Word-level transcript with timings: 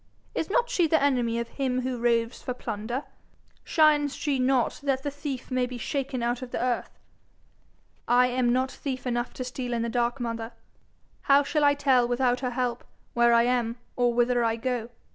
"Is 0.33 0.49
not 0.49 0.67
she 0.67 0.87
the 0.87 0.99
enemy 0.99 1.37
of 1.37 1.47
him 1.49 1.81
who 1.81 1.99
roves 2.01 2.41
for 2.41 2.55
plunder? 2.55 3.03
Shines 3.63 4.15
she 4.15 4.39
not 4.39 4.79
that 4.81 5.03
the 5.03 5.11
thief 5.11 5.51
may 5.51 5.67
be 5.67 5.77
shaken 5.77 6.23
out 6.23 6.41
of 6.41 6.49
the 6.49 6.59
earth?' 6.59 6.97
'I 8.07 8.25
am 8.25 8.51
not 8.51 8.71
thief 8.71 9.05
enough 9.05 9.31
to 9.35 9.43
steal 9.43 9.73
in 9.73 9.83
the 9.83 9.89
dark, 9.89 10.19
mother. 10.19 10.53
How 11.29 11.43
shall 11.43 11.63
I 11.63 11.75
tell 11.75 12.07
without 12.07 12.39
her 12.39 12.49
help 12.49 12.83
where 13.13 13.31
I 13.31 13.43
am 13.43 13.75
or 13.95 14.11
whither 14.11 14.43
I 14.43 14.55
go?' 14.55 14.89